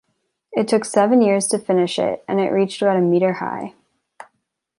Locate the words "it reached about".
2.39-2.97